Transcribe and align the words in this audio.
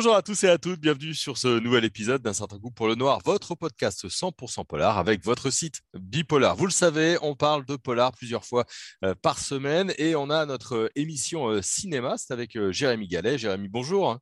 Bonjour 0.00 0.16
à 0.16 0.22
tous 0.22 0.44
et 0.44 0.48
à 0.48 0.56
toutes, 0.56 0.80
bienvenue 0.80 1.12
sur 1.12 1.36
ce 1.36 1.58
nouvel 1.58 1.84
épisode 1.84 2.22
d'un 2.22 2.32
certain 2.32 2.56
goût 2.56 2.70
pour 2.70 2.88
le 2.88 2.94
noir, 2.94 3.20
votre 3.22 3.54
podcast 3.54 4.08
100% 4.08 4.64
polar 4.64 4.96
avec 4.96 5.22
votre 5.22 5.50
site 5.50 5.82
Bipolar. 5.92 6.56
Vous 6.56 6.64
le 6.64 6.72
savez, 6.72 7.18
on 7.20 7.36
parle 7.36 7.66
de 7.66 7.76
polar 7.76 8.10
plusieurs 8.12 8.46
fois 8.46 8.64
euh, 9.04 9.14
par 9.14 9.38
semaine 9.38 9.92
et 9.98 10.16
on 10.16 10.30
a 10.30 10.46
notre 10.46 10.90
émission 10.94 11.48
euh, 11.48 11.60
cinéma, 11.60 12.16
c'est 12.16 12.32
avec 12.32 12.56
euh, 12.56 12.72
Jérémy 12.72 13.08
Gallet. 13.08 13.36
Jérémy, 13.36 13.68
bonjour. 13.68 14.16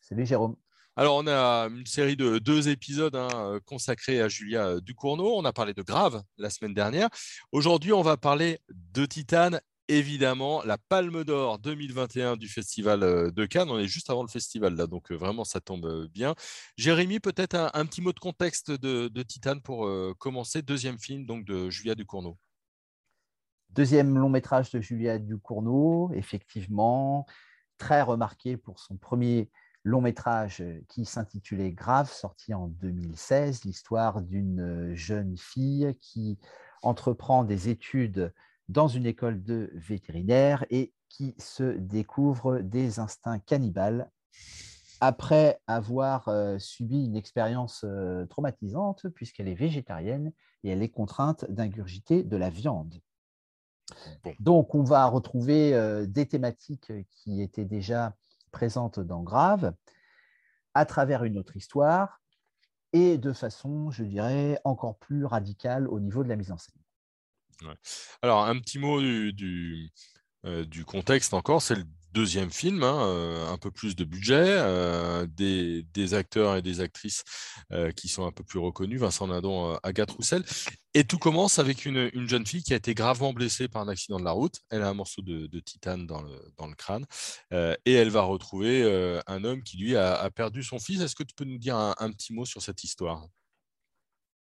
Salut 0.00 0.24
Jérôme. 0.24 0.56
Alors, 0.96 1.16
on 1.16 1.26
a 1.26 1.68
une 1.68 1.84
série 1.84 2.16
de 2.16 2.38
deux 2.38 2.70
épisodes 2.70 3.14
hein, 3.14 3.60
consacrés 3.66 4.22
à 4.22 4.28
Julia 4.28 4.80
Ducournau. 4.80 5.36
On 5.36 5.44
a 5.44 5.52
parlé 5.52 5.74
de 5.74 5.82
Grave 5.82 6.22
la 6.38 6.48
semaine 6.48 6.72
dernière. 6.72 7.10
Aujourd'hui, 7.52 7.92
on 7.92 8.02
va 8.02 8.16
parler 8.16 8.60
de 8.70 9.04
Titane 9.04 9.60
évidemment 9.88 10.62
la 10.64 10.78
Palme 10.78 11.24
d'Or 11.24 11.58
2021 11.58 12.36
du 12.36 12.48
Festival 12.48 13.02
euh, 13.02 13.30
de 13.30 13.46
Cannes. 13.46 13.70
On 13.70 13.78
est 13.78 13.88
juste 13.88 14.10
avant 14.10 14.22
le 14.22 14.28
festival 14.28 14.76
là, 14.76 14.86
donc 14.86 15.10
euh, 15.10 15.16
vraiment 15.16 15.44
ça 15.44 15.60
tombe 15.60 15.86
euh, 15.86 16.08
bien. 16.12 16.34
Jérémy, 16.76 17.20
peut-être 17.20 17.54
un, 17.74 17.86
petit 17.86 18.02
mot 18.02 18.12
de 18.12 18.20
contexte 18.20 18.70
de, 18.70 19.22
Titane 19.22 19.60
pour 19.60 19.90
commencer. 20.18 20.62
Deuxième 20.62 20.98
film 20.98 21.26
donc 21.26 21.44
de 21.44 21.70
Julia 21.70 21.94
Ducournau. 21.94 22.38
Deuxième 23.70 24.16
long 24.16 24.28
métrage 24.28 24.70
de 24.70 24.80
Julia 24.80 25.18
Ducournau, 25.18 26.10
effectivement, 26.14 27.26
très 27.78 28.02
remarqué 28.02 28.56
pour 28.56 28.78
son 28.80 28.96
premier 28.96 29.50
long 29.84 30.00
métrage 30.00 30.62
qui 30.88 31.04
s'intitulait 31.04 31.72
Grave, 31.72 32.10
sorti 32.10 32.54
en 32.54 32.68
2016, 32.68 33.64
l'histoire 33.64 34.22
d'une 34.22 34.94
jeune 34.94 35.36
fille 35.36 35.94
qui 36.00 36.38
entreprend 36.82 37.44
des 37.44 37.68
études 37.68 38.32
dans 38.68 38.88
une 38.88 39.06
école 39.06 39.42
de 39.42 39.70
vétérinaire 39.74 40.64
et 40.70 40.92
qui 41.08 41.34
se 41.38 41.76
découvre 41.76 42.58
des 42.58 42.98
instincts 42.98 43.38
cannibales 43.38 44.10
après 45.00 45.60
avoir 45.66 46.28
euh, 46.28 46.58
subi 46.58 47.04
une 47.04 47.16
expérience 47.16 47.84
euh, 47.84 48.26
traumatisante 48.26 49.08
puisqu'elle 49.10 49.48
est 49.48 49.54
végétarienne 49.54 50.32
et 50.64 50.70
elle 50.70 50.82
est 50.82 50.88
contrainte 50.88 51.44
d'ingurgiter 51.50 52.22
de 52.22 52.36
la 52.36 52.50
viande. 52.50 53.00
Donc 54.40 54.74
on 54.74 54.82
va 54.82 55.06
retrouver 55.06 55.72
euh, 55.74 56.04
des 56.06 56.26
thématiques 56.26 56.92
qui 57.10 57.40
étaient 57.40 57.64
déjà 57.64 58.14
présentes 58.50 59.00
dans 59.00 59.22
Grave 59.22 59.72
à 60.74 60.84
travers 60.84 61.24
une 61.24 61.38
autre 61.38 61.56
histoire 61.56 62.20
et 62.92 63.18
de 63.18 63.32
façon, 63.32 63.90
je 63.90 64.04
dirais, 64.04 64.60
encore 64.64 64.98
plus 64.98 65.24
radicale 65.24 65.88
au 65.88 66.00
niveau 66.00 66.24
de 66.24 66.28
la 66.28 66.36
mise 66.36 66.50
en 66.50 66.58
scène. 66.58 66.74
Alors, 68.22 68.44
un 68.44 68.58
petit 68.58 68.78
mot 68.78 69.00
du, 69.00 69.90
euh, 70.44 70.64
du, 70.64 70.84
contexte 70.84 71.34
encore, 71.34 71.62
c'est 71.62 71.74
le 71.74 71.84
deuxième 72.12 72.50
film, 72.50 72.82
hein, 72.82 73.06
euh, 73.06 73.48
un 73.52 73.58
peu 73.58 73.70
plus 73.70 73.94
de 73.96 74.04
budget, 74.04 74.34
euh, 74.36 75.26
des, 75.26 76.14
acteurs 76.14 76.56
et 76.56 76.62
des 76.62 76.80
actrices 76.80 77.24
qui 77.96 78.08
sont 78.08 78.26
un 78.26 78.32
peu 78.32 78.44
plus 78.44 78.58
reconnus, 78.58 79.00
Vincent 79.00 79.26
Nadon, 79.26 79.78
Agathe 79.82 80.12
Roussel. 80.12 80.44
Et 80.94 81.04
tout 81.04 81.18
commence 81.18 81.58
avec 81.58 81.84
une, 81.84 82.10
jeune 82.28 82.46
fille 82.46 82.62
qui 82.62 82.72
a 82.72 82.76
été 82.76 82.94
gravement 82.94 83.32
blessée 83.32 83.68
par 83.68 83.82
un 83.82 83.88
accident 83.88 84.18
de 84.18 84.24
la 84.24 84.30
route. 84.32 84.60
Elle 84.70 84.82
a 84.82 84.88
un 84.88 84.94
morceau 84.94 85.20
de, 85.22 85.60
titane 85.60 86.06
dans 86.06 86.22
le 86.22 86.74
crâne 86.76 87.04
et 87.52 87.92
elle 87.92 88.10
va 88.10 88.22
retrouver 88.22 89.20
un 89.26 89.44
homme 89.44 89.62
qui, 89.62 89.76
lui, 89.76 89.96
a, 89.96 90.30
perdu 90.30 90.62
son 90.62 90.78
fils. 90.78 91.02
Est-ce 91.02 91.14
que 91.14 91.24
tu 91.24 91.34
peux 91.34 91.44
nous 91.44 91.58
dire 91.58 91.76
un 91.76 92.10
petit 92.12 92.32
mot 92.32 92.46
sur 92.46 92.62
cette 92.62 92.82
histoire? 92.84 93.28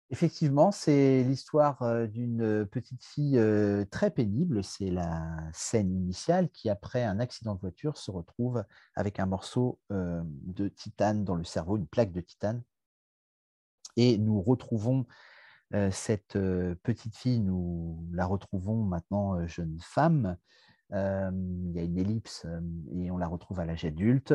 Effectivement, 0.10 0.72
c'est 0.72 1.22
l'histoire 1.24 2.08
d'une 2.08 2.66
petite 2.66 3.04
fille 3.04 3.42
très 3.92 4.10
pénible. 4.10 4.64
C'est 4.64 4.90
la 4.90 5.38
scène 5.52 5.92
initiale 5.92 6.50
qui, 6.50 6.70
après 6.70 7.04
un 7.04 7.20
accident 7.20 7.56
de 7.56 7.60
voiture, 7.60 7.98
se 7.98 8.10
retrouve 8.10 8.64
avec 8.96 9.20
un 9.20 9.26
morceau 9.26 9.80
de 9.90 10.70
titane 10.70 11.26
dans 11.26 11.36
le 11.36 11.44
cerveau, 11.44 11.76
une 11.76 11.88
plaque 11.88 12.14
de 12.14 12.22
titane. 12.22 12.64
Et 13.98 14.18
nous 14.18 14.42
retrouvons 14.42 15.06
cette 15.92 16.38
petite 16.84 17.18
fille, 17.18 17.42
nous 17.42 18.08
la 18.14 18.26
retrouvons 18.26 18.84
maintenant 18.84 19.46
jeune 19.46 19.78
femme. 19.82 20.38
Il 20.92 21.72
y 21.74 21.80
a 21.80 21.84
une 21.84 21.98
ellipse 21.98 22.48
et 22.94 23.12
on 23.12 23.18
la 23.18 23.28
retrouve 23.28 23.60
à 23.60 23.66
l'âge 23.66 23.84
adulte. 23.84 24.34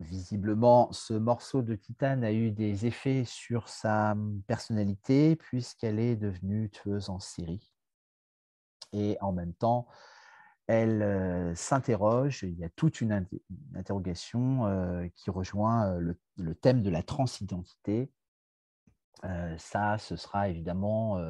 Visiblement, 0.00 0.92
ce 0.92 1.14
morceau 1.14 1.62
de 1.62 1.74
titane 1.74 2.22
a 2.22 2.32
eu 2.32 2.50
des 2.50 2.84
effets 2.84 3.24
sur 3.24 3.68
sa 3.68 4.14
mmh, 4.14 4.42
personnalité 4.46 5.36
puisqu'elle 5.36 5.98
est 5.98 6.16
devenue 6.16 6.68
tueuse 6.70 7.08
en 7.08 7.18
série. 7.18 7.72
Et 8.92 9.16
en 9.20 9.32
même 9.32 9.54
temps, 9.54 9.88
elle 10.66 11.56
s'interroge, 11.56 12.42
il 12.42 12.58
y 12.58 12.64
a 12.64 12.68
toute 12.70 13.00
une, 13.00 13.26
interrogation 13.74 15.10
qui 15.14 15.30
rejoint 15.30 15.98
le, 15.98 16.54
thème 16.56 16.82
de 16.82 16.90
la 16.90 17.02
transidentité. 17.02 18.10
ça, 19.58 19.98
ce 19.98 20.16
sera 20.16 20.48
évidemment 20.48 21.20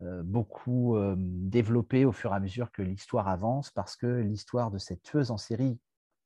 beaucoup 0.00 0.96
développé 1.16 2.04
au 2.04 2.12
fur 2.12 2.32
et 2.32 2.36
à 2.36 2.40
mesure 2.40 2.72
que 2.72 2.82
l'histoire 2.82 3.28
avance 3.28 3.70
parce 3.70 3.96
que 3.96 4.06
l'histoire 4.06 4.70
de 4.70 4.78
cette 4.78 5.02
tueuse 5.02 5.30
en 5.30 5.36
série 5.36 5.78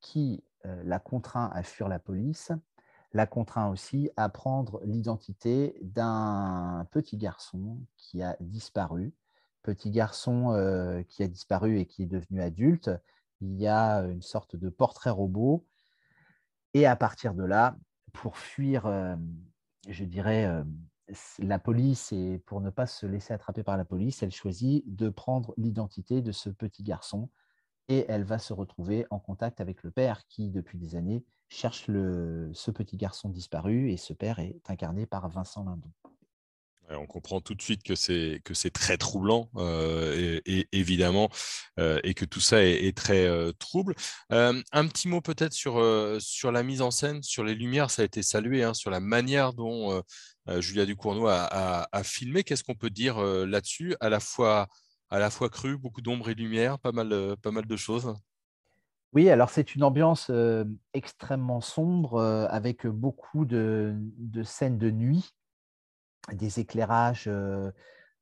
qui 0.04 0.44
euh, 0.66 0.82
la 0.84 0.98
contraint 0.98 1.50
à 1.54 1.62
fuir 1.62 1.88
la 1.88 1.98
police, 1.98 2.52
la 3.14 3.26
contraint 3.26 3.70
aussi 3.70 4.10
à 4.18 4.28
prendre 4.28 4.80
l'identité 4.84 5.78
d'un 5.80 6.86
petit 6.90 7.16
garçon 7.16 7.78
qui 7.96 8.22
a 8.22 8.36
disparu, 8.40 9.14
petit 9.62 9.90
garçon 9.90 10.52
euh, 10.52 11.02
qui 11.04 11.22
a 11.22 11.26
disparu 11.26 11.80
et 11.80 11.86
qui 11.86 12.02
est 12.02 12.06
devenu 12.06 12.42
adulte. 12.42 12.90
Il 13.40 13.58
y 13.58 13.66
a 13.66 14.00
une 14.00 14.20
sorte 14.20 14.56
de 14.56 14.68
portrait 14.68 15.10
robot. 15.10 15.64
Et 16.74 16.86
à 16.86 16.96
partir 16.96 17.32
de 17.34 17.44
là, 17.44 17.76
pour 18.12 18.36
fuir, 18.36 18.84
euh, 18.84 19.16
je 19.88 20.04
dirais, 20.04 20.64
la 21.38 21.58
police 21.58 22.12
et 22.12 22.42
pour 22.44 22.60
ne 22.60 22.68
pas 22.68 22.86
se 22.86 23.06
laisser 23.06 23.32
attraper 23.32 23.62
par 23.62 23.78
la 23.78 23.86
police, 23.86 24.22
elle 24.22 24.32
choisit 24.32 24.84
de 24.94 25.08
prendre 25.08 25.54
l'identité 25.56 26.20
de 26.20 26.32
ce 26.32 26.50
petit 26.50 26.82
garçon 26.82 27.30
et 27.88 28.06
elle 28.08 28.24
va 28.24 28.38
se 28.38 28.52
retrouver 28.52 29.06
en 29.10 29.18
contact 29.18 29.60
avec 29.60 29.82
le 29.82 29.90
père 29.90 30.26
qui, 30.28 30.50
depuis 30.50 30.78
des 30.78 30.96
années, 30.96 31.24
cherche 31.48 31.84
ce 31.86 32.70
petit 32.70 32.96
garçon 32.96 33.28
disparu 33.28 33.90
et 33.90 33.96
ce 33.96 34.12
père 34.12 34.38
est 34.38 34.58
incarné 34.68 35.06
par 35.06 35.28
Vincent 35.28 35.64
Lindon. 35.64 35.90
on 36.90 37.06
comprend 37.06 37.40
tout 37.40 37.54
de 37.54 37.62
suite 37.62 37.82
que 37.82 37.94
c'est 37.94 38.70
très 38.72 38.96
troublant, 38.96 39.50
euh, 39.56 40.40
et, 40.46 40.66
évidemment, 40.72 41.28
euh, 41.78 42.00
et 42.02 42.14
que 42.14 42.24
tout 42.24 42.40
ça 42.40 42.64
est, 42.64 42.96
très 42.96 43.26
euh, 43.26 43.52
trouble. 43.52 43.94
un 44.30 44.88
petit 44.88 45.08
mot 45.08 45.20
peut-être 45.20 45.52
sur 45.52 46.52
la 46.52 46.62
mise 46.62 46.82
en 46.82 46.90
scène, 46.90 47.22
sur 47.22 47.44
les 47.44 47.54
lumières, 47.54 47.90
ça 47.90 48.02
a 48.02 48.04
été 48.04 48.22
salué, 48.22 48.64
hein, 48.64 48.74
sur 48.74 48.90
la 48.90 49.00
manière 49.00 49.52
dont 49.52 50.02
Julia 50.58 50.86
Ducournau 50.86 51.26
a, 51.28 51.88
a 51.90 52.02
filmé. 52.02 52.44
Qu'est-ce 52.44 52.64
qu'on 52.64 52.74
peut 52.74 52.90
dire 52.90 53.20
là-dessus, 53.20 53.94
à 54.00 54.08
la 54.08 54.20
fois 54.20 54.68
à 55.14 55.20
la 55.20 55.30
fois 55.30 55.48
cru, 55.48 55.78
beaucoup 55.78 56.00
d'ombre 56.00 56.28
et 56.28 56.34
lumière, 56.34 56.76
pas 56.80 56.90
mal, 56.90 57.12
euh, 57.12 57.36
pas 57.36 57.52
mal 57.52 57.66
de 57.66 57.76
choses. 57.76 58.16
Oui, 59.12 59.30
alors 59.30 59.48
c'est 59.48 59.76
une 59.76 59.84
ambiance 59.84 60.26
euh, 60.28 60.64
extrêmement 60.92 61.60
sombre 61.60 62.14
euh, 62.14 62.48
avec 62.48 62.84
beaucoup 62.84 63.44
de, 63.44 63.94
scènes 64.42 64.76
de 64.76 64.90
nuit, 64.90 65.30
des 66.32 66.58
éclairages, 66.58 67.30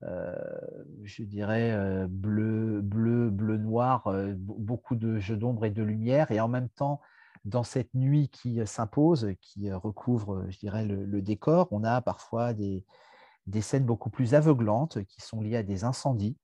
je 0.02 1.22
dirais, 1.22 2.06
bleu, 2.10 2.82
bleu, 2.82 3.30
bleu, 3.30 3.56
noir, 3.56 4.12
beaucoup 4.36 4.96
de 4.96 5.18
jeux 5.18 5.36
d'ombre 5.36 5.64
et 5.64 5.70
de 5.70 5.82
lumière. 5.82 6.30
Et 6.30 6.40
en 6.40 6.48
même 6.48 6.68
temps, 6.68 7.00
dans 7.46 7.62
cette 7.62 7.94
nuit 7.94 8.28
qui 8.28 8.60
s'impose, 8.66 9.28
qui 9.40 9.72
recouvre, 9.72 10.44
je 10.50 10.58
dirais, 10.58 10.84
le, 10.84 11.22
décor, 11.22 11.68
on 11.70 11.84
a 11.84 12.02
parfois 12.02 12.52
des, 12.52 12.84
des 13.46 13.62
scènes 13.62 13.86
beaucoup 13.86 14.10
plus 14.10 14.34
aveuglantes 14.34 15.02
qui 15.04 15.22
sont 15.22 15.40
liées 15.40 15.56
à 15.56 15.62
des 15.62 15.84
incendies 15.84 16.36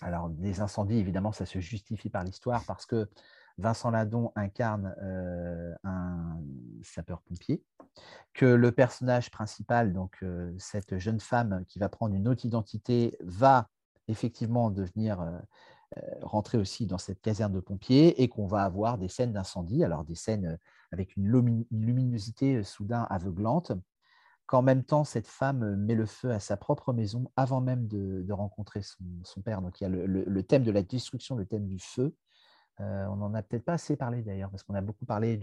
alors, 0.00 0.28
des 0.28 0.60
incendies, 0.60 0.98
évidemment, 0.98 1.32
ça 1.32 1.46
se 1.46 1.58
justifie 1.58 2.08
par 2.08 2.24
l'histoire 2.24 2.62
parce 2.66 2.86
que 2.86 3.08
Vincent 3.58 3.90
Ladon 3.90 4.30
incarne 4.36 4.94
euh, 5.02 5.74
un 5.82 6.38
sapeur-pompier, 6.82 7.62
que 8.32 8.46
le 8.46 8.70
personnage 8.70 9.30
principal, 9.30 9.92
donc 9.92 10.18
euh, 10.22 10.54
cette 10.58 10.98
jeune 10.98 11.18
femme 11.18 11.64
qui 11.66 11.80
va 11.80 11.88
prendre 11.88 12.14
une 12.14 12.28
autre 12.28 12.44
identité, 12.44 13.18
va 13.20 13.68
effectivement 14.06 14.70
devenir 14.70 15.20
euh, 15.20 16.00
rentrer 16.22 16.58
aussi 16.58 16.86
dans 16.86 16.98
cette 16.98 17.20
caserne 17.20 17.52
de 17.52 17.60
pompiers 17.60 18.22
et 18.22 18.28
qu'on 18.28 18.46
va 18.46 18.62
avoir 18.62 18.98
des 18.98 19.08
scènes 19.08 19.32
d'incendie, 19.32 19.82
alors 19.82 20.04
des 20.04 20.14
scènes 20.14 20.58
avec 20.92 21.16
une 21.16 21.66
luminosité 21.72 22.62
soudain 22.62 23.06
aveuglante, 23.10 23.72
qu'en 24.48 24.62
même 24.62 24.82
temps, 24.82 25.04
cette 25.04 25.26
femme 25.26 25.76
met 25.76 25.94
le 25.94 26.06
feu 26.06 26.32
à 26.32 26.40
sa 26.40 26.56
propre 26.56 26.94
maison 26.94 27.30
avant 27.36 27.60
même 27.60 27.86
de, 27.86 28.32
rencontrer 28.32 28.80
son, 29.22 29.42
père. 29.42 29.60
Donc 29.60 29.78
il 29.80 29.84
y 29.84 29.86
a 29.86 29.90
le, 29.90 30.42
thème 30.42 30.64
de 30.64 30.70
la 30.70 30.82
destruction, 30.82 31.36
le 31.36 31.44
thème 31.44 31.66
du 31.66 31.78
feu. 31.78 32.16
Euh, 32.80 33.06
on 33.08 33.16
n'en 33.16 33.34
a 33.34 33.42
peut-être 33.42 33.66
pas 33.66 33.74
assez 33.74 33.94
parlé 33.94 34.22
d'ailleurs, 34.22 34.50
parce 34.50 34.62
qu'on 34.62 34.74
a 34.74 34.80
beaucoup 34.80 35.04
parlé 35.04 35.38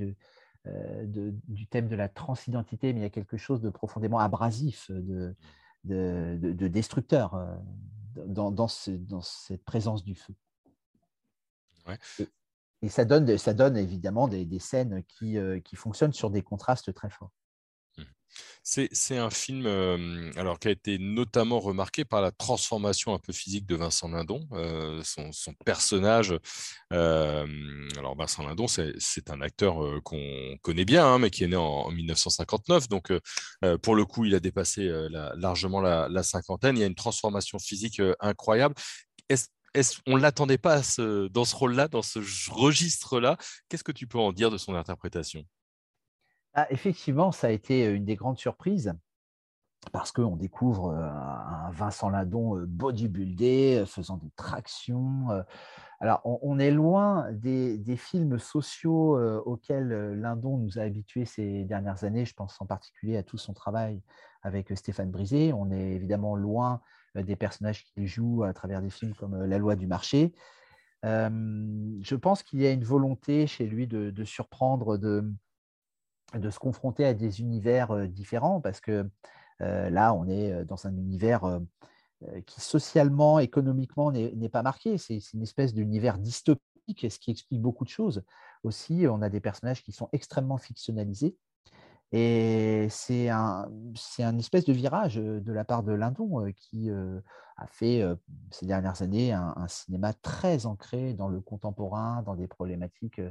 euh, 0.65 1.05
de, 1.05 1.35
du 1.47 1.67
thème 1.67 1.87
de 1.87 1.95
la 1.95 2.09
transidentité, 2.09 2.93
mais 2.93 3.01
il 3.01 3.03
y 3.03 3.05
a 3.05 3.11
quelque 3.11 3.37
chose 3.37 3.61
de 3.61 3.69
profondément 3.69 4.17
abrasif, 4.17 4.89
de, 4.89 5.35
de 5.83 6.67
destructeur 6.67 7.35
euh, 7.35 7.55
dans, 8.25 8.49
dans, 8.49 8.67
cette 8.67 9.63
présence 9.65 10.03
du 10.03 10.15
feu. 10.15 10.33
Et 12.81 12.89
ça 12.89 13.05
donne, 13.05 13.37
ça 13.37 13.53
donne 13.53 13.77
évidemment 13.77 14.27
des, 14.27 14.59
scènes 14.59 15.03
qui, 15.03 15.37
qui 15.63 15.75
fonctionnent 15.75 16.13
sur 16.13 16.31
des 16.31 16.41
contrastes 16.41 16.91
très 16.91 17.11
forts. 17.11 17.31
C'est 18.63 19.17
un 19.17 19.29
film 19.29 19.67
alors, 20.37 20.59
qui 20.59 20.67
a 20.67 20.71
été 20.71 20.97
notamment 20.97 21.59
remarqué 21.59 22.03
par 22.03 22.21
la 22.21 22.31
transformation 22.31 23.13
un 23.13 23.19
peu 23.19 23.31
physique 23.31 23.65
de 23.65 23.75
Vincent 23.75 24.09
Lindon. 24.09 24.47
son, 25.03 25.53
personnage, 25.65 26.35
alors 26.89 28.17
Vincent 28.17 28.43
Lindon, 28.45 28.67
c'est 28.67 29.29
un 29.29 29.41
acteur 29.41 29.75
qu'on 30.03 30.57
connaît 30.61 30.85
bien, 30.85 31.05
hein, 31.05 31.19
mais 31.19 31.29
qui 31.29 31.43
est 31.43 31.47
né 31.47 31.55
en, 31.55 31.91
1959. 31.91 32.89
Donc, 32.89 33.13
pour 33.83 33.95
le 33.95 34.05
coup, 34.05 34.25
il 34.25 34.33
a 34.35 34.39
dépassé 34.39 34.89
largement 35.35 35.81
la, 35.81 36.23
cinquantaine. 36.23 36.77
Il 36.77 36.79
y 36.79 36.83
a 36.83 36.87
une 36.87 36.95
transformation 36.95 37.59
physique 37.59 38.01
incroyable. 38.19 38.75
On 40.07 40.15
ne 40.15 40.21
l'attendait 40.21 40.57
pas 40.57 40.81
dans 41.29 41.45
ce 41.45 41.55
rôle-là, 41.55 41.87
dans 41.87 42.01
ce 42.01 42.19
registre-là? 42.51 43.37
Qu'est-ce 43.69 43.83
que 43.83 43.91
tu 43.91 44.07
peux 44.07 44.19
en 44.19 44.31
dire 44.31 44.51
de 44.51 44.57
son 44.57 44.75
interprétation? 44.75 45.45
Ah, 46.55 46.67
effectivement, 46.69 47.33
ça 47.33 47.47
a 47.47 47.49
été 47.49 47.85
une 47.85 48.05
des 48.05 48.15
grandes 48.15 48.37
surprises 48.37 48.93
parce 49.91 50.13
qu'on 50.13 50.37
découvre 50.37 50.93
un 50.95 51.69
Vincent 51.71 52.09
Lindon 52.09 52.63
bodybuildé, 52.65 53.83
faisant 53.85 54.17
des 54.17 54.31
tractions. 54.35 55.27
Alors, 55.99 56.21
on, 56.23 56.57
est 56.57 56.71
loin 56.71 57.31
des, 57.33 57.97
films 57.97 58.39
sociaux 58.39 59.19
auxquels 59.41 59.89
Lindon 60.19 60.57
nous 60.57 60.79
a 60.79 60.83
habitués 60.83 61.25
ces 61.25 61.65
dernières 61.65 62.03
années. 62.03 62.25
Je 62.25 62.33
pense 62.33 62.59
en 62.61 62.65
particulier 62.65 63.17
à 63.17 63.23
tout 63.23 63.37
son 63.37 63.53
travail 63.53 64.01
avec 64.41 64.75
Stéphane 64.75 65.11
Brisé. 65.11 65.53
On 65.53 65.69
est 65.69 65.91
évidemment 65.91 66.35
loin 66.35 66.81
des 67.13 67.35
personnages 67.35 67.83
qu'il 67.83 68.07
joue 68.07 68.43
à 68.43 68.53
travers 68.53 68.81
des 68.81 68.89
films 68.89 69.13
comme 69.13 69.45
La 69.45 69.57
loi 69.59 69.75
du 69.75 69.87
marché. 69.87 70.33
je 71.03 72.15
pense 72.15 72.41
qu'il 72.41 72.61
y 72.61 72.65
a 72.65 72.71
une 72.71 72.85
volonté 72.85 73.45
chez 73.45 73.67
lui 73.67 73.85
de 73.87 74.23
surprendre, 74.23 74.97
de, 74.97 75.31
de 76.35 76.49
se 76.49 76.59
confronter 76.59 77.05
à 77.05 77.13
des 77.13 77.41
univers 77.41 78.07
différents, 78.07 78.61
parce 78.61 78.79
que 78.79 79.09
là, 79.59 80.13
on 80.13 80.27
est 80.27 80.65
dans 80.65 80.85
un 80.87 80.95
univers 80.95 81.61
qui 82.45 82.61
socialement, 82.61 83.39
économiquement 83.39 84.11
n'est 84.11 84.49
pas 84.49 84.63
marqué. 84.63 84.97
C'est 84.97 85.19
une 85.33 85.43
espèce 85.43 85.73
d'univers 85.73 86.17
dystopique, 86.17 87.05
ce 87.09 87.19
qui 87.19 87.31
explique 87.31 87.61
beaucoup 87.61 87.83
de 87.83 87.89
choses. 87.89 88.23
Aussi, 88.63 89.05
on 89.09 89.21
a 89.21 89.29
des 89.29 89.39
personnages 89.39 89.83
qui 89.83 89.91
sont 89.91 90.09
extrêmement 90.11 90.57
fictionnalisés. 90.57 91.37
Et 92.11 92.87
c'est 92.89 93.29
un, 93.29 93.69
un 94.19 94.37
espèce 94.37 94.65
de 94.65 94.73
virage 94.73 95.15
de 95.15 95.51
la 95.51 95.65
part 95.65 95.83
de 95.83 95.91
Lindon 95.91 96.51
qui 96.55 96.89
a 96.89 97.67
fait 97.67 98.03
ces 98.51 98.65
dernières 98.65 99.01
années 99.01 99.33
un, 99.33 99.67
cinéma 99.67 100.13
très 100.13 100.65
ancré 100.65 101.13
dans 101.13 101.27
le 101.27 101.41
contemporain, 101.41 102.21
dans 102.23 102.35
des 102.35 102.47
problématiques 102.47 103.21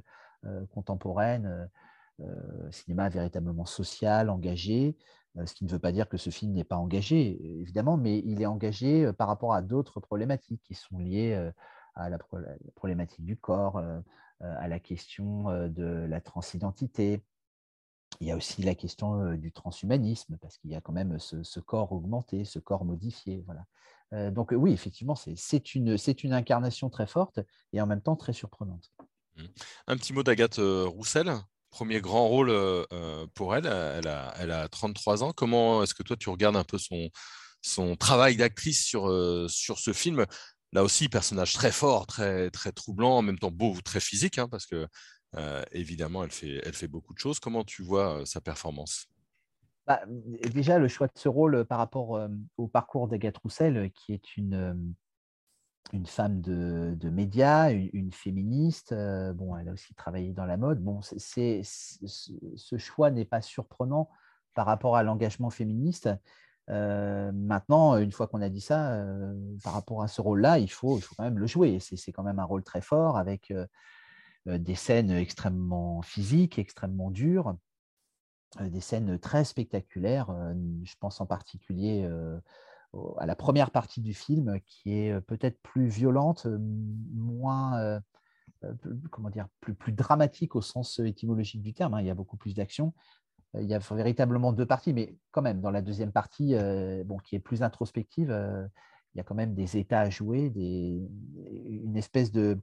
contemporaines. 0.71 1.69
Euh, 2.21 2.71
cinéma 2.71 3.09
véritablement 3.09 3.65
social, 3.65 4.31
engagé, 4.31 4.97
euh, 5.37 5.47
ce 5.47 5.55
qui 5.55 5.65
ne 5.65 5.71
veut 5.71 5.81
pas 5.81 5.91
dire 5.91 6.09
que 6.09 6.17
ce 6.17 6.31
film 6.31 6.53
n'est 6.53 6.63
pas 6.63 6.77
engagé, 6.77 7.45
évidemment, 7.61 7.97
mais 7.97 8.21
il 8.21 8.41
est 8.41 8.47
engagé 8.47 9.07
euh, 9.07 9.13
par 9.13 9.27
rapport 9.27 9.53
à 9.53 9.63
d'autres 9.63 9.99
problématiques 9.99 10.63
qui 10.63 10.75
sont 10.75 10.99
liées 10.99 11.35
à 11.97 12.09
la, 12.09 12.19
problématique 12.77 13.25
du 13.25 13.37
corps, 13.37 13.83
à 14.41 14.69
la 14.69 14.81
question 14.81 15.45
de 15.69 16.07
la 16.09 16.21
transidentité. 16.21 17.25
Il 18.21 18.27
y 18.27 18.33
a 18.33 18.37
aussi 18.37 18.63
la 18.63 18.75
question 18.75 19.35
du 19.35 19.53
transhumanisme, 19.53 20.37
parce 20.39 20.59
qu'il 20.59 20.71
y 20.71 20.75
a 20.75 20.81
quand 20.81 20.93
même 20.93 21.19
ce, 21.21 21.61
corps 21.61 21.93
augmenté, 21.93 22.45
ce 22.45 22.59
corps 22.59 22.85
modifié. 22.85 23.45
Voilà. 23.47 24.31
donc 24.33 24.53
oui, 24.53 24.73
effectivement, 24.73 25.15
c'est 25.15 25.75
une, 25.77 25.97
une 26.25 26.33
incarnation 26.33 26.91
très 26.91 27.07
forte 27.07 27.39
et 27.73 27.81
en 27.81 27.87
même 27.87 28.01
temps 28.01 28.17
très 28.17 28.33
surprenante. 28.33 28.93
Mmh. 29.37 29.43
Un 29.87 29.97
petit 29.97 30.13
mot 30.13 30.25
d'Agathe 30.25 30.59
Roussel, 30.59 31.33
premier 31.75 32.01
grand 32.01 32.29
rôle 32.29 32.53
pour 33.35 33.57
elle. 33.57 33.67
Elle 33.67 34.07
a, 34.07 34.33
elle 34.39 34.53
a 34.53 34.69
33 34.69 35.25
ans. 35.25 35.33
Comment 35.33 35.83
est-ce 35.83 35.93
que 35.95 36.05
toi, 36.05 36.17
tu 36.17 36.29
regardes 36.31 36.57
un 36.57 36.63
peu 36.63 36.79
son, 36.79 37.09
son 37.63 37.97
travail 37.97 38.37
d'actrice 38.37 38.85
sur, 38.85 39.11
sur 39.51 39.81
ce 39.81 39.93
film? 39.93 40.25
Là 40.73 40.85
aussi, 40.85 41.09
personnage 41.09 41.53
très 41.53 41.73
fort, 41.73 42.07
très, 42.07 42.51
très 42.51 42.71
troublant, 42.71 43.19
en 43.19 43.23
même 43.23 43.39
temps 43.39 43.51
beau, 43.51 43.77
très 43.85 44.01
physique, 44.01 44.39
hein, 44.39 44.49
parce 44.49 44.67
que 44.67 44.87
évidemment, 45.73 46.23
elle 46.23 46.31
fait, 46.31 46.61
elle 46.65 46.75
fait 46.75 46.89
beaucoup 46.89 47.13
de 47.13 47.19
choses. 47.19 47.41
Comment 47.41 47.65
tu 47.65 47.83
vois 47.83 48.25
sa 48.25 48.41
performance? 48.41 49.07
Bah, 49.87 50.01
Déjà, 50.07 50.79
le 50.79 50.87
choix 50.87 51.09
de 51.09 51.19
ce 51.19 51.29
rôle 51.29 51.65
par 51.65 51.79
rapport 51.79 52.29
au 52.57 52.69
parcours 52.69 53.09
d'Agathe 53.09 53.39
Roussel, 53.39 53.91
qui 53.95 54.13
est 54.13 54.37
une 54.37 54.95
une 55.93 56.07
femme 56.07 56.41
de, 56.41 57.11
médias, 57.11 57.71
une, 57.71 58.13
féministe. 58.13 58.93
Euh, 58.93 59.33
bon, 59.33 59.57
elle 59.57 59.69
a 59.69 59.73
aussi 59.73 59.95
travaillé 59.95 60.33
dans 60.33 60.47
la 60.47 60.57
mode. 60.57 60.83
Bon, 60.83 61.01
ce 61.03 62.79
choix 62.79 63.11
n'est 63.11 63.25
pas 63.25 63.43
surprenant 63.43 64.11
par 64.55 64.67
rapport 64.67 64.97
à 64.97 65.03
l'engagement 65.03 65.51
féministe. 65.51 66.09
Euh, 66.71 67.31
maintenant, 67.33 67.97
une 67.99 68.13
fois 68.13 68.27
qu'on 68.27 68.41
a 68.41 68.49
dit 68.49 68.61
ça, 68.61 68.93
euh, 68.93 69.35
par 69.63 69.75
rapport 69.75 70.03
à 70.03 70.09
ce 70.09 70.21
rôle-là, 70.21 70.59
il 70.59 70.71
faut, 70.71 70.97
il 70.99 71.03
faut 71.03 71.15
quand 71.15 71.25
même 71.25 71.39
le 71.39 71.47
jouer. 71.47 71.79
C'est, 71.81 72.13
quand 72.13 72.23
même 72.23 72.39
un 72.39 72.45
rôle 72.45 72.65
très 72.65 72.81
fort 72.81 73.19
avec 73.19 73.53
des 74.47 74.75
scènes 74.75 75.11
extrêmement 75.11 76.03
physiques, 76.03 76.59
extrêmement 76.59 77.11
dures, 77.11 77.57
des 78.61 78.81
scènes 78.81 79.19
très 79.19 79.45
spectaculaires. 79.45 80.35
je 80.85 80.95
pense 80.99 81.21
en 81.21 81.27
particulier 81.27 82.09
à 83.19 83.27
la 83.27 83.37
première 83.37 83.71
partie 83.71 84.01
du 84.01 84.15
film 84.15 84.61
qui 84.67 84.93
est 84.93 85.21
peut-être 85.23 85.61
plus 85.63 85.87
violente, 85.87 86.47
moins 87.13 88.01
comment 89.11 89.31
dire, 89.31 89.47
plus, 89.61 89.93
dramatique 89.93 90.57
au 90.57 90.61
sens 90.61 90.99
étymologique 90.99 91.63
du 91.63 91.75
terme. 91.75 91.95
Hein. 91.95 92.01
Il 92.01 92.07
y 92.07 92.11
a 92.11 92.15
beaucoup 92.15 92.37
plus 92.37 92.55
d'action. 92.55 92.95
Il 93.55 93.67
y 93.67 93.75
a 93.75 93.79
véritablement 93.79 94.53
deux 94.53 94.67
parties, 94.67 94.93
mais 94.93 95.17
quand 95.31 95.43
même, 95.43 95.61
dans 95.61 95.71
la 95.71 95.81
deuxième 95.81 96.11
partie, 96.11 96.55
bon, 97.05 97.19
qui 97.19 97.37
est 97.37 97.41
plus 97.41 97.63
introspective, 97.63 98.31
il 99.15 99.19
y 99.19 99.21
a 99.21 99.25
quand 99.25 99.37
même 99.37 99.55
des 99.55 99.77
états 99.77 100.01
à 100.01 100.11
jouer, 100.11 100.53
une 100.57 101.97
espèce 101.97 102.33
de, 102.33 102.59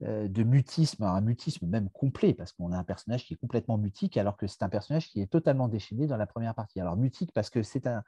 de 0.00 0.42
mutisme, 0.42 1.04
un 1.04 1.20
mutisme 1.22 1.66
même 1.66 1.88
complet, 1.88 2.34
parce 2.34 2.52
qu'on 2.52 2.72
a 2.72 2.76
un 2.76 2.84
personnage 2.84 3.24
qui 3.24 3.34
est 3.34 3.38
complètement 3.38 3.78
mutique, 3.78 4.18
alors 4.18 4.36
que 4.36 4.46
c'est 4.46 4.62
un 4.62 4.68
personnage 4.68 5.08
qui 5.08 5.22
est 5.22 5.26
totalement 5.26 5.68
déchaîné 5.68 6.06
dans 6.06 6.18
la 6.18 6.26
première 6.26 6.54
partie. 6.54 6.80
Alors 6.80 6.98
mutique 6.98 7.32
parce 7.32 7.48
que 7.48 7.62
c'est 7.62 7.86
un, 7.86 7.98
euh, 7.98 8.00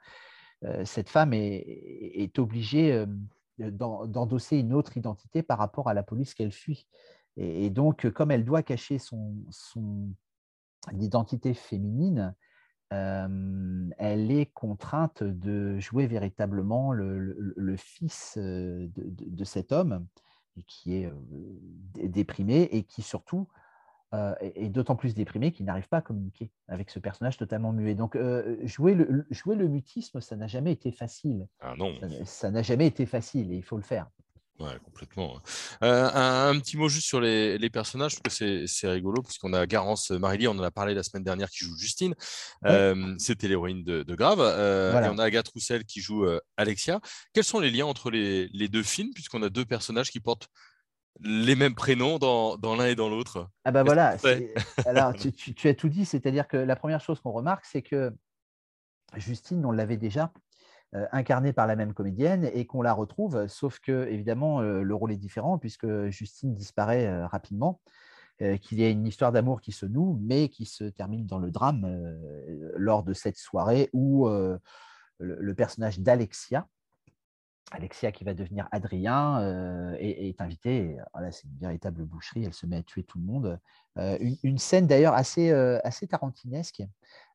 cette 0.85 1.09
femme 1.09 1.33
est, 1.33 2.39
obligée 2.39 2.93
euh, 2.93 3.71
d'endosser 3.71 4.57
une 4.57 4.73
autre 4.73 4.97
identité 4.97 5.43
par 5.43 5.57
rapport 5.57 5.89
à 5.89 5.93
la 5.93 6.03
police 6.03 6.33
qu'elle 6.33 6.51
fuit. 6.51 6.87
Et, 7.37 7.69
donc, 7.69 8.09
comme 8.11 8.31
elle 8.31 8.45
doit 8.45 8.63
cacher 8.63 8.99
son, 8.99 9.43
identité 10.91 11.53
féminine, 11.53 12.35
euh, 12.91 13.89
elle 13.97 14.31
est 14.31 14.47
contrainte 14.53 15.23
de 15.23 15.79
jouer 15.79 16.07
véritablement 16.07 16.91
le, 16.91 17.75
fils 17.77 18.37
de, 18.37 19.43
cet 19.43 19.71
homme 19.71 20.05
qui 20.67 20.95
est 20.95 21.11
déprimé 21.95 22.69
et 22.71 22.83
qui 22.83 23.01
surtout 23.01 23.47
euh, 24.13 24.35
et, 24.41 24.69
d'autant 24.69 24.95
plus 24.95 25.15
déprimé 25.15 25.51
qu'il 25.51 25.65
n'arrive 25.65 25.87
pas 25.87 25.97
à 25.97 26.01
communiquer 26.01 26.51
avec 26.67 26.91
ce 26.91 26.99
personnage 26.99 27.37
totalement 27.37 27.73
muet. 27.73 27.95
Donc, 27.95 28.15
euh, 28.15 28.57
jouer, 28.63 28.93
le, 28.93 29.25
jouer 29.31 29.55
le 29.55 29.67
mutisme, 29.67 30.21
ça 30.21 30.35
n'a 30.35 30.45
jamais 30.45 30.71
été 30.71 30.91
facile. 30.91 31.47
Ah 31.59 31.73
non. 31.77 31.95
Ça 32.23 32.51
n'a 32.51 32.61
jamais 32.61 32.85
été 32.85 33.07
facile 33.07 33.51
et 33.51 33.55
il 33.55 33.63
faut 33.63 33.77
le 33.77 33.83
faire. 33.83 34.07
Ouais, 34.59 34.77
complètement. 34.85 35.41
Euh, 35.83 36.09
un, 36.13 36.59
petit 36.59 36.77
mot 36.77 36.89
juste 36.89 37.07
sur 37.07 37.19
les, 37.19 37.69
personnages, 37.71 38.21
parce 38.21 38.37
que 38.37 38.67
c'est 38.67 38.87
rigolo, 38.87 39.23
puisqu'on 39.23 39.51
a 39.51 39.65
Garance 39.65 40.11
Marily, 40.11 40.47
on 40.47 40.51
en 40.51 40.63
a 40.63 40.69
parlé 40.69 40.93
la 40.93 41.01
semaine 41.01 41.23
dernière, 41.23 41.49
qui 41.49 41.65
joue 41.65 41.75
Justine. 41.75 42.13
C'était 43.17 43.47
l'héroïne 43.47 43.83
de, 43.83 44.15
Grave. 44.15 44.41
Et 44.41 45.09
on 45.09 45.17
a 45.17 45.23
Agathe 45.23 45.47
Roussel 45.47 45.85
qui 45.85 46.01
joue 46.01 46.27
Alexia. 46.55 46.99
Quels 47.33 47.43
sont 47.43 47.59
les 47.59 47.71
liens 47.71 47.87
entre 47.87 48.11
les, 48.11 48.47
les 48.53 48.67
deux 48.67 48.83
films, 48.83 49.11
puisqu'on 49.15 49.41
a 49.41 49.49
deux 49.49 49.65
personnages 49.65 50.11
qui 50.11 50.19
portent 50.19 50.49
les 51.21 51.55
mêmes 51.55 51.75
prénoms 51.75 52.17
dans, 52.17 52.57
l'un 52.75 52.85
et 52.85 52.95
dans 52.95 53.09
l'autre. 53.09 53.49
Ah 53.65 53.71
bah 53.71 53.83
voilà, 53.83 54.17
alors 54.85 55.13
tu, 55.13 55.67
as 55.67 55.73
tout 55.73 55.89
dit, 55.89 56.05
c'est-à-dire 56.05 56.47
que 56.47 56.57
la 56.57 56.75
première 56.75 57.01
chose 57.01 57.19
qu'on 57.19 57.31
remarque, 57.31 57.65
c'est 57.65 57.81
que 57.81 58.13
Justine, 59.15 59.65
on 59.65 59.71
l'avait 59.71 59.97
déjà 59.97 60.31
euh, 60.95 61.05
incarnée 61.11 61.53
par 61.53 61.67
la 61.67 61.75
même 61.75 61.93
comédienne 61.93 62.49
et 62.53 62.65
qu'on 62.65 62.81
la 62.81 62.93
retrouve, 62.93 63.47
sauf 63.47 63.79
que 63.79 64.07
évidemment 64.07 64.61
euh, 64.61 64.81
le 64.81 64.95
rôle 64.95 65.11
est 65.11 65.17
différent 65.17 65.57
puisque 65.57 65.87
Justine 66.09 66.53
disparaît 66.53 67.07
euh, 67.07 67.27
rapidement, 67.27 67.81
qu'il 68.61 68.81
y 68.81 68.83
a 68.83 68.89
une 68.89 69.05
histoire 69.07 69.31
d'amour 69.31 69.61
qui 69.61 69.71
se 69.71 69.85
noue, 69.85 70.19
mais 70.21 70.49
qui 70.49 70.65
se 70.65 70.83
termine 70.83 71.25
dans 71.25 71.37
le 71.37 71.49
drame 71.49 71.87
lors 72.75 73.03
de 73.03 73.13
cette 73.13 73.37
soirée 73.37 73.89
où 73.93 74.27
le 75.19 75.55
personnage 75.55 75.99
d'Alexia, 75.99 76.67
Alexia, 77.71 78.11
qui 78.11 78.23
va 78.23 78.33
devenir 78.33 78.67
Adrien, 78.71 79.41
euh, 79.41 79.95
est, 79.99 80.39
invitée. 80.41 80.97
Voilà, 81.13 81.31
c'est 81.31 81.47
une 81.47 81.57
véritable 81.57 82.03
boucherie. 82.03 82.45
Elle 82.45 82.53
se 82.53 82.65
met 82.65 82.77
à 82.77 82.83
tuer 82.83 83.03
tout 83.03 83.17
le 83.17 83.25
monde. 83.25 83.59
Euh, 83.97 84.17
une, 84.43 84.57
scène 84.57 84.87
d'ailleurs 84.87 85.13
assez, 85.13 85.51
euh, 85.51 85.79
assez 85.83 86.07
tarantinesque, 86.07 86.83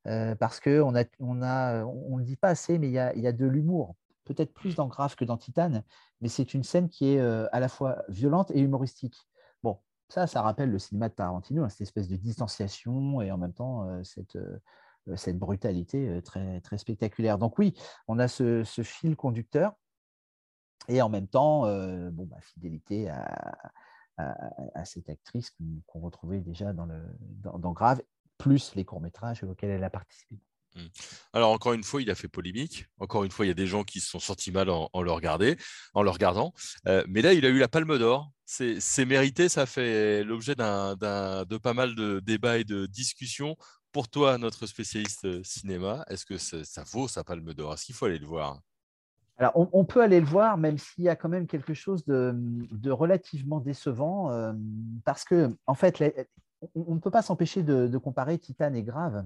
parce 0.04 0.60
qu'on 0.60 0.92
ne 0.92 1.04
on 1.20 1.42
a, 1.42 1.84
on 1.84 2.16
le 2.16 2.24
dit 2.24 2.36
pas 2.36 2.48
assez, 2.48 2.78
mais 2.78 2.88
il 2.88 2.92
y 2.92 2.98
a, 2.98 3.14
y 3.16 3.26
a 3.26 3.32
de 3.32 3.46
l'humour. 3.46 3.94
Peut-être 4.24 4.52
plus 4.54 4.74
dans 4.74 4.86
Grave 4.86 5.16
que 5.16 5.24
dans 5.24 5.36
Titane, 5.36 5.82
mais 6.20 6.28
c'est 6.28 6.54
une 6.54 6.62
scène 6.62 6.88
qui 6.88 7.14
est 7.14 7.20
à 7.20 7.60
la 7.60 7.68
fois 7.68 8.02
violente 8.08 8.50
et 8.52 8.60
humoristique. 8.60 9.16
Bon, 9.62 9.78
ça, 10.08 10.26
ça 10.26 10.42
rappelle 10.42 10.70
le 10.70 10.78
cinéma 10.78 11.08
de 11.08 11.14
Tarantino, 11.14 11.64
hein, 11.64 11.68
cette 11.68 11.82
espèce 11.82 12.08
de 12.08 12.16
distanciation 12.16 13.20
et 13.20 13.30
en 13.30 13.38
même 13.38 13.52
temps 13.52 14.02
cette, 14.04 14.38
cette 15.14 15.38
brutalité 15.38 16.20
très, 16.22 16.60
très 16.60 16.78
spectaculaire. 16.78 17.38
Donc 17.38 17.58
oui, 17.58 17.74
on 18.06 18.18
a 18.18 18.28
ce, 18.28 18.62
fil 18.82 19.16
conducteur 19.16 19.74
et 20.86 21.02
en 21.02 21.08
même 21.08 21.28
temps, 21.28 21.62
bon, 22.10 22.26
bah, 22.26 22.40
fidélité 22.40 23.10
à, 23.10 23.72
à, 24.18 24.84
cette 24.84 25.08
actrice 25.08 25.52
qu'on 25.86 26.00
retrouvait 26.00 26.40
déjà 26.40 26.72
dans, 26.72 26.86
le, 26.86 27.00
dans, 27.42 27.72
Grave, 27.72 28.02
plus 28.36 28.74
les 28.74 28.84
courts-métrages 28.84 29.42
auxquels 29.44 29.70
elle 29.70 29.84
a 29.84 29.90
participé. 29.90 30.36
Mmh. 30.74 30.80
Alors 31.32 31.50
encore 31.50 31.72
une 31.72 31.84
fois, 31.84 32.02
il 32.02 32.10
a 32.10 32.14
fait 32.14 32.28
polémique. 32.28 32.86
Encore 32.98 33.24
une 33.24 33.30
fois, 33.30 33.46
il 33.46 33.48
y 33.48 33.52
a 33.52 33.54
des 33.54 33.66
gens 33.66 33.84
qui 33.84 34.00
se 34.00 34.10
sont 34.10 34.18
sentis 34.18 34.52
mal 34.52 34.68
en, 34.70 34.90
le, 35.02 35.10
regarder, 35.10 35.56
en 35.94 36.02
le 36.02 36.10
regardant. 36.10 36.52
Euh, 36.86 37.04
mais 37.08 37.22
là, 37.22 37.32
il 37.32 37.46
a 37.46 37.48
eu 37.48 37.58
la 37.58 37.68
Palme 37.68 37.98
d'Or. 37.98 38.30
C'est 38.44 39.04
mérité. 39.04 39.48
Ça 39.48 39.66
fait 39.66 40.24
l'objet 40.24 40.54
de 40.54 41.56
pas 41.56 41.74
mal 41.74 41.94
de 41.94 42.20
débats 42.20 42.58
et 42.58 42.64
de 42.64 42.86
discussions. 42.86 43.56
Pour 43.92 44.08
toi, 44.08 44.36
notre 44.36 44.66
spécialiste 44.66 45.24
euh, 45.24 45.42
cinéma, 45.42 46.04
est-ce 46.08 46.26
que 46.26 46.36
ça, 46.36 46.84
vaut 46.84 47.08
sa 47.08 47.24
Palme 47.24 47.54
d'Or? 47.54 47.72
Est-ce 47.72 47.86
qu'il 47.86 47.94
faut 47.94 48.04
aller 48.04 48.18
le 48.18 48.26
voir? 48.26 48.60
On, 49.54 49.84
peut 49.84 50.02
aller 50.02 50.20
le 50.20 50.26
voir, 50.26 50.58
même 50.58 50.78
s'il 50.78 51.04
y 51.04 51.08
a 51.08 51.14
quand 51.14 51.28
même 51.28 51.46
quelque 51.46 51.74
chose 51.74 52.04
de, 52.06 52.90
relativement 52.90 53.60
décevant, 53.60 54.32
euh, 54.32 54.52
parce 55.04 55.24
que, 55.24 55.56
en 55.66 55.74
fait, 55.74 56.02
on, 56.74 56.94
ne 56.94 57.00
peut 57.00 57.10
pas 57.10 57.22
s'empêcher 57.22 57.62
de, 57.62 57.98
comparer 57.98 58.38
Titan 58.38 58.74
et 58.74 58.82
Grave. 58.82 59.24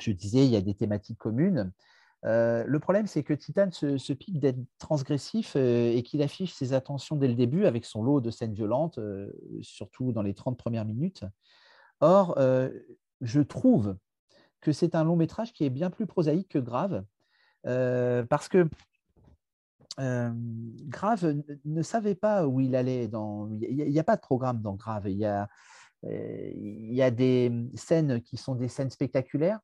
Je 0.00 0.10
disais, 0.10 0.44
il 0.44 0.50
y 0.50 0.56
a 0.56 0.60
des 0.60 0.74
thématiques 0.74 1.18
communes. 1.18 1.72
Euh, 2.24 2.64
le 2.66 2.78
problème, 2.78 3.06
c'est 3.06 3.22
que 3.22 3.32
Titan 3.32 3.70
se, 3.70 4.12
pique 4.12 4.38
d'être 4.38 4.58
transgressif 4.78 5.54
euh, 5.56 5.92
et 5.92 6.02
qu'il 6.02 6.22
affiche 6.22 6.52
ses 6.52 6.72
attentions 6.72 7.16
dès 7.16 7.28
le 7.28 7.34
début 7.34 7.64
avec 7.64 7.84
son 7.84 8.02
lot 8.02 8.20
de 8.20 8.30
scènes 8.30 8.52
violentes, 8.52 8.98
surtout 9.62 10.12
dans 10.12 10.22
les 10.22 10.34
30 10.34 10.58
premières 10.58 10.84
minutes. 10.84 11.24
Or, 12.00 12.38
je 13.22 13.40
trouve 13.40 13.96
que 14.60 14.72
c'est 14.72 14.94
un 14.94 15.04
long 15.04 15.16
métrage 15.16 15.54
qui 15.54 15.64
est 15.64 15.70
bien 15.70 15.88
plus 15.88 16.06
prosaïque 16.06 16.48
que 16.50 16.58
Grave, 16.58 17.02
parce 17.62 18.48
que 18.48 18.68
Grave 19.98 21.42
ne 21.64 21.82
savait 21.82 22.14
pas 22.14 22.46
où 22.46 22.60
il 22.60 22.76
allait. 22.76 23.08
Dans... 23.08 23.48
Il 23.50 23.76
n'y 23.76 23.98
a, 23.98 24.04
pas 24.04 24.16
de 24.16 24.20
programme 24.20 24.60
dans 24.60 24.74
Grave. 24.74 25.08
Il 25.08 25.16
y, 25.16 25.24
a, 25.24 25.48
a 26.04 27.10
des 27.10 27.52
scènes 27.74 28.20
qui 28.20 28.36
sont 28.36 28.54
des 28.54 28.68
scènes 28.68 28.90
spectaculaires, 28.90 29.60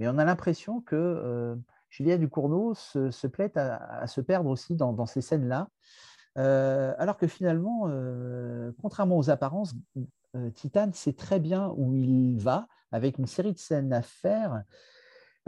mais 0.00 0.08
on 0.08 0.18
a 0.18 0.24
l'impression 0.24 0.80
que 0.80 1.56
Julien 1.90 2.18
Ducournau 2.18 2.74
se, 2.74 3.10
se 3.10 3.26
plaît 3.26 3.56
à, 3.56 4.06
se 4.06 4.20
perdre 4.20 4.50
aussi 4.50 4.74
dans, 4.74 5.06
ces 5.06 5.20
scènes-là. 5.20 5.68
alors 6.34 7.16
que 7.16 7.26
finalement, 7.28 7.88
contrairement 8.82 9.18
aux 9.18 9.30
apparences, 9.30 9.74
Titan 10.54 10.90
sait 10.92 11.14
très 11.14 11.40
bien 11.40 11.72
où 11.76 11.94
il 11.94 12.38
va, 12.38 12.66
avec 12.92 13.18
une 13.18 13.26
série 13.26 13.52
de 13.52 13.58
scènes 13.58 13.92
à 13.92 14.02
faire 14.02 14.62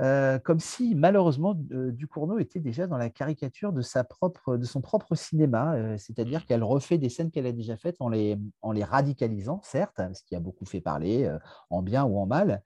euh, 0.01 0.39
comme 0.39 0.61
si 0.61 0.95
malheureusement 0.95 1.55
Ducournau 1.57 2.39
était 2.39 2.61
déjà 2.61 2.87
dans 2.87 2.99
la 2.99 3.11
caricature 3.11 3.73
de, 3.73 3.83
sa 3.83 4.05
propre, 4.05 4.57
de 4.57 4.65
son 4.65 4.81
propre 4.81 5.17
cinéma, 5.17 5.75
euh, 5.75 5.99
c'est-à-dire 5.99 6.47
qu'elle 6.47 6.63
refait 6.63 6.99
des 6.99 7.09
scènes 7.09 7.33
qu'elle 7.33 7.47
a 7.47 7.53
déjà 7.53 7.77
faites 7.77 7.97
en 7.99 8.09
les, 8.09 8.39
en 8.63 8.71
les 8.71 8.85
radicalisant, 8.85 9.61
certes, 9.65 10.01
ce 10.15 10.23
qui 10.23 10.37
a 10.37 10.41
beaucoup 10.41 10.67
fait 10.67 10.81
parler, 10.81 11.25
euh, 11.25 11.39
en 11.71 11.83
bien 11.83 12.05
ou 12.05 12.17
en 12.19 12.27
mal, 12.27 12.63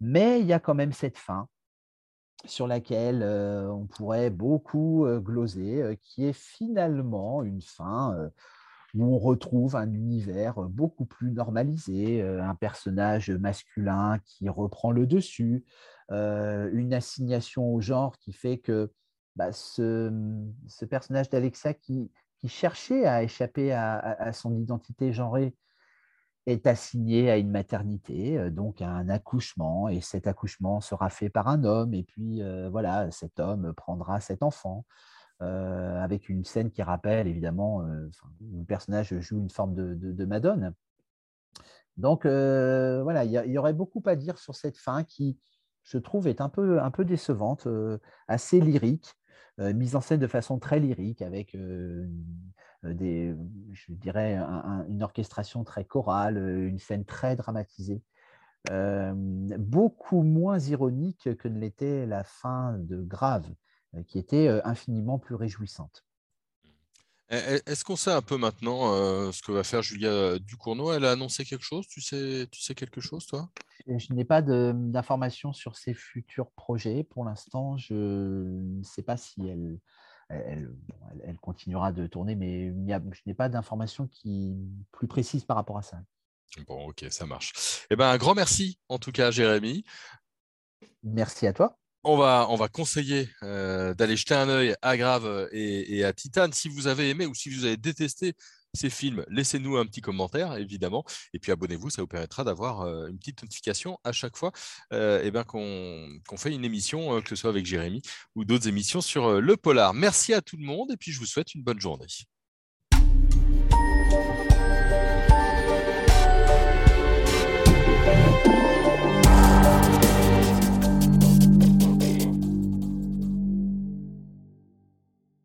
mais 0.00 0.40
il 0.40 0.46
y 0.46 0.52
a 0.52 0.58
quand 0.58 0.74
même 0.74 0.92
cette 0.92 1.18
fin 1.18 1.48
sur 2.44 2.66
laquelle 2.66 3.24
on 3.24 3.86
pourrait 3.86 4.30
beaucoup 4.30 5.06
gloser, 5.20 5.98
qui 6.02 6.26
est 6.26 6.34
finalement 6.34 7.42
une 7.42 7.62
fin 7.62 8.14
où 8.94 9.04
on 9.04 9.18
retrouve 9.18 9.74
un 9.74 9.90
univers 9.90 10.54
beaucoup 10.60 11.06
plus 11.06 11.32
normalisé, 11.32 12.22
un 12.22 12.54
personnage 12.54 13.30
masculin 13.30 14.20
qui 14.26 14.48
reprend 14.50 14.92
le 14.92 15.06
dessus, 15.06 15.64
une 16.10 16.94
assignation 16.94 17.74
au 17.74 17.80
genre 17.80 18.18
qui 18.18 18.32
fait 18.32 18.58
que 18.58 18.92
bah, 19.36 19.52
ce, 19.52 20.10
personnage 20.88 21.28
d'Alexa 21.30 21.74
qui, 21.74 22.10
cherchait 22.46 23.06
à 23.06 23.24
échapper 23.24 23.72
à, 23.72 24.32
son 24.32 24.56
identité 24.56 25.12
genrée 25.12 25.56
est 26.46 26.68
assigné 26.68 27.28
à 27.28 27.38
une 27.38 27.50
maternité, 27.50 28.52
donc 28.52 28.80
à 28.80 28.88
un 28.88 29.08
accouchement, 29.08 29.88
et 29.88 30.00
cet 30.00 30.28
accouchement 30.28 30.80
sera 30.80 31.10
fait 31.10 31.28
par 31.28 31.48
un 31.48 31.64
homme, 31.64 31.92
et 31.92 32.04
puis 32.04 32.40
voilà, 32.70 33.10
cet 33.10 33.40
homme 33.40 33.74
prendra 33.74 34.20
cet 34.20 34.44
enfant. 34.44 34.86
avec 35.40 36.28
une 36.28 36.44
scène 36.44 36.70
qui 36.70 36.82
rappelle 36.82 37.26
évidemment, 37.26 37.78
où 38.40 38.58
le 38.60 38.64
personnage 38.64 39.18
joue 39.18 39.38
une 39.38 39.50
forme 39.50 39.74
de, 39.74 40.24
Madone. 40.24 40.72
Donc 41.96 42.26
voilà, 42.26 43.24
il 43.24 43.32
y, 43.32 43.58
aurait 43.58 43.74
beaucoup 43.74 44.02
à 44.06 44.14
dire 44.14 44.38
sur 44.38 44.54
cette 44.54 44.78
fin 44.78 45.02
qui, 45.02 45.36
je 45.86 45.98
trouve, 45.98 46.26
est 46.26 46.40
un 46.40 46.48
peu, 46.48 47.04
décevante, 47.04 47.66
euh, 47.66 47.98
assez 48.28 48.60
lyrique, 48.60 49.14
euh, 49.60 49.72
mise 49.72 49.96
en 49.96 50.00
scène 50.00 50.20
de 50.20 50.26
façon 50.26 50.58
très 50.58 50.80
lyrique, 50.80 51.22
avec 51.22 51.54
euh, 51.54 52.06
des, 52.82 53.34
je 53.72 53.92
dirais, 53.92 54.36
une 54.88 55.02
orchestration 55.02 55.64
très 55.64 55.84
chorale, 55.84 56.36
une 56.36 56.78
scène 56.78 57.04
très 57.04 57.36
dramatisée. 57.36 58.02
beaucoup 58.68 60.22
moins 60.22 60.58
ironique 60.58 61.34
que 61.36 61.48
ne 61.48 61.58
l'était 61.58 62.06
la 62.06 62.24
fin 62.24 62.76
de 62.78 63.02
Grave, 63.02 63.48
qui 64.06 64.18
était 64.18 64.48
infiniment 64.64 65.18
plus 65.18 65.34
réjouissante. 65.34 66.05
Est-ce 67.28 67.84
qu'on 67.84 67.96
sait 67.96 68.12
un 68.12 68.22
peu 68.22 68.36
maintenant 68.36 68.92
ce 69.32 69.42
que 69.42 69.50
va 69.50 69.64
faire 69.64 69.82
Julia 69.82 70.38
Ducournau? 70.38 70.92
Elle 70.92 71.04
a 71.04 71.12
annoncé 71.12 71.44
quelque 71.44 71.64
chose? 71.64 71.86
Tu 71.88 72.00
sais, 72.00 72.46
tu 72.52 72.60
sais 72.60 72.74
quelque 72.74 73.00
chose, 73.00 73.26
toi? 73.26 73.50
Je 73.86 74.12
n'ai 74.12 74.24
pas 74.24 74.42
d'informations 74.42 75.52
sur 75.52 75.76
ses 75.76 75.94
futurs 75.94 76.50
projets. 76.52 77.04
Pour 77.04 77.24
l'instant, 77.24 77.76
je 77.76 77.94
ne 77.94 78.82
sais 78.82 79.02
pas 79.02 79.16
si 79.16 79.46
elle, 79.46 79.80
elle, 80.28 80.70
elle, 81.24 81.36
continuera 81.38 81.92
de 81.92 82.06
tourner, 82.06 82.36
mais 82.36 82.68
je 82.68 83.20
n'ai 83.26 83.34
pas 83.34 83.48
d'informations 83.48 84.06
qui 84.06 84.56
plus 84.92 85.08
précises 85.08 85.44
par 85.44 85.56
rapport 85.56 85.78
à 85.78 85.82
ça. 85.82 85.98
Bon, 86.66 86.88
ok, 86.88 87.06
ça 87.10 87.26
marche. 87.26 87.86
Eh 87.90 87.96
ben, 87.96 88.08
un 88.08 88.18
grand 88.18 88.34
merci 88.34 88.78
en 88.88 88.98
tout 88.98 89.12
cas, 89.12 89.30
Jérémy. 89.30 89.84
Merci 91.02 91.46
à 91.46 91.52
toi 91.52 91.78
on 92.06 92.16
va, 92.16 92.46
on 92.50 92.68
conseiller 92.68 93.28
euh, 93.42 93.92
d'aller 93.94 94.16
jeter 94.16 94.34
un 94.34 94.48
œil 94.48 94.74
à 94.80 94.96
Grave 94.96 95.48
et, 95.52 96.04
à 96.04 96.12
Titan. 96.12 96.48
Si 96.52 96.68
vous 96.68 96.86
avez 96.86 97.10
aimé 97.10 97.26
ou 97.26 97.34
si 97.34 97.50
vous 97.50 97.64
avez 97.64 97.76
détesté 97.76 98.34
ces 98.74 98.90
films, 98.90 99.24
laissez-nous 99.28 99.76
un 99.76 99.86
petit 99.86 100.00
commentaire, 100.00 100.56
évidemment. 100.56 101.04
Et 101.32 101.38
puis 101.38 101.50
abonnez-vous, 101.50 101.90
ça 101.90 102.02
vous 102.02 102.08
permettra 102.08 102.44
d'avoir 102.44 102.82
euh, 102.82 103.08
une 103.08 103.18
petite 103.18 103.42
notification 103.42 103.98
à 104.04 104.12
chaque 104.12 104.36
fois 104.36 104.52
euh, 104.92 105.20
eh 105.24 105.30
ben, 105.30 105.44
qu'on 105.44 106.36
fait 106.36 106.52
une 106.52 106.64
émission, 106.64 107.20
que 107.22 107.30
ce 107.30 107.36
soit 107.36 107.50
avec 107.50 107.66
Jérémy 107.66 108.02
ou 108.34 108.44
d'autres 108.44 108.68
émissions 108.68 109.00
sur 109.00 109.40
le 109.40 109.56
polar. 109.56 109.94
Merci 109.94 110.32
à 110.34 110.42
tout 110.42 110.56
le 110.56 110.64
monde 110.64 110.92
et 110.92 110.96
puis 110.96 111.10
je 111.12 111.18
vous 111.18 111.26
souhaite 111.26 111.54
une 111.54 111.62
bonne 111.62 111.80
journée. 111.80 112.06